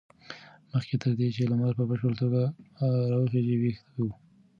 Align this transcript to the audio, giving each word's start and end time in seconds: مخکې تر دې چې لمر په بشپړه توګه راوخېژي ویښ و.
مخکې 0.71 0.95
تر 1.01 1.11
دې 1.19 1.27
چې 1.35 1.41
لمر 1.51 1.73
په 1.79 1.83
بشپړه 1.89 2.15
توګه 2.21 2.41
راوخېژي 3.11 3.55
ویښ 3.61 3.77
و. 3.97 4.09